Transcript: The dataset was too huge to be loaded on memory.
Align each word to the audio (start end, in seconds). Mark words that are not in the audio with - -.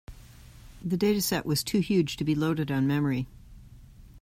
The 0.83 0.97
dataset 0.97 1.45
was 1.45 1.63
too 1.63 1.79
huge 1.79 2.17
to 2.17 2.23
be 2.23 2.33
loaded 2.33 2.71
on 2.71 2.87
memory. 2.87 3.27